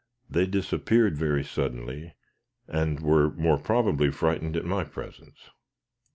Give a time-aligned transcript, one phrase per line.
[0.27, 2.15] They disappeared very suddenly
[2.67, 5.51] and were, more probably, frightened at my presence.